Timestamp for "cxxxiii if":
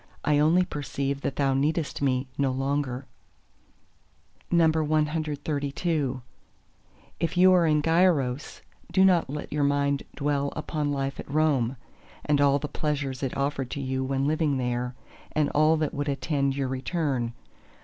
4.51-7.37